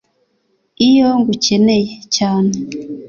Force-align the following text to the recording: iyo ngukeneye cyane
iyo 0.87 1.07
ngukeneye 1.19 1.93
cyane 2.15 2.53